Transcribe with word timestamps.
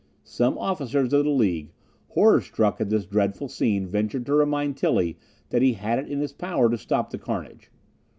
Some 0.23 0.57
officers 0.57 1.13
of 1.13 1.25
the 1.25 1.29
League, 1.29 1.73
horror 2.07 2.41
struck 2.41 2.81
at 2.81 2.89
this 2.89 3.05
dreadful 3.05 3.47
scene, 3.49 3.85
ventured 3.85 4.25
to 4.25 4.33
remind 4.33 4.75
Tilly 4.75 5.15
that 5.49 5.61
he 5.61 5.73
had 5.73 5.99
it 5.99 6.09
in 6.09 6.19
his 6.21 6.33
power 6.33 6.71
to 6.71 6.77
stop 6.79 7.11
the 7.11 7.19
carnage. 7.19 7.69